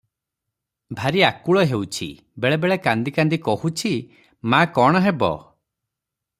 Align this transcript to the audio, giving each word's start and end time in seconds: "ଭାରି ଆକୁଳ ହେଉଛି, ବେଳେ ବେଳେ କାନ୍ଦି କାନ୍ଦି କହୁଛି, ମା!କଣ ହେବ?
"ଭାରି 1.01 1.21
ଆକୁଳ 1.27 1.65
ହେଉଛି, 1.73 2.07
ବେଳେ 2.45 2.57
ବେଳେ 2.63 2.77
କାନ୍ଦି 2.87 3.15
କାନ୍ଦି 3.19 3.41
କହୁଛି, 3.51 3.95
ମା!କଣ 4.55 5.07
ହେବ? 5.09 5.31